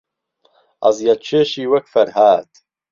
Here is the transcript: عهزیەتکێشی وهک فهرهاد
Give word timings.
عهزیەتکێشی 0.87 1.63
وهک 1.71 1.85
فهرهاد 1.93 2.49